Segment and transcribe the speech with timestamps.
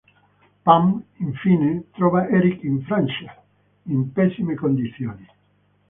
[0.63, 3.37] Pam, infine, trova Eric in Francia
[3.85, 5.27] in pessime condizioni.